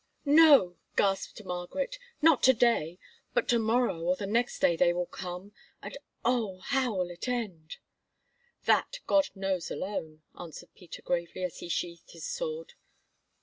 "No," 0.25 0.77
gasped 0.95 1.43
Margaret, 1.45 1.99
"not 2.23 2.41
to 2.41 2.53
day, 2.53 2.97
but 3.35 3.47
to 3.49 3.59
morrow 3.59 4.01
or 4.01 4.15
the 4.15 4.25
next 4.25 4.57
day 4.57 4.75
they 4.75 4.93
will 4.93 5.05
come, 5.05 5.51
and 5.79 5.95
oh! 6.25 6.57
how 6.57 6.95
will 6.95 7.11
it 7.11 7.27
end?" 7.27 7.77
"That 8.65 8.97
God 9.05 9.29
knows 9.35 9.69
alone," 9.69 10.23
answered 10.35 10.73
Peter 10.73 11.03
gravely 11.03 11.43
as 11.43 11.59
he 11.59 11.69
sheathed 11.69 12.13
his 12.13 12.25
sword. 12.25 12.73